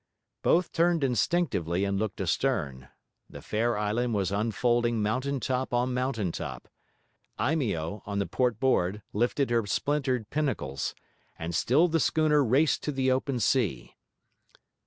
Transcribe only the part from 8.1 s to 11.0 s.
the port board, lifted her splintered pinnacles;